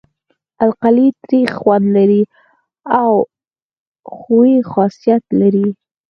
[0.65, 2.23] القلي تریخ خوند لري
[3.01, 3.11] او
[4.15, 5.67] ښوی خاصیت لري.